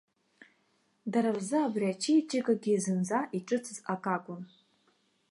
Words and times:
Дара 1.11 1.29
рзы 1.37 1.57
абри 1.67 1.85
ачеиџьыкагьы 1.91 2.73
зынӡа 2.83 3.19
иҿыцыз 3.37 3.77
ак 3.93 4.03
акәын. 4.15 4.41